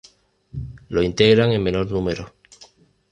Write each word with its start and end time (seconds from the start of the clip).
Lo 0.89 1.03
integran 1.03 1.51
en 1.51 1.61
menor 1.61 1.91
número. 1.91 2.33